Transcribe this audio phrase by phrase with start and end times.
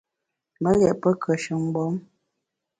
[0.61, 1.93] Me ghét pe kùeshe mgbom.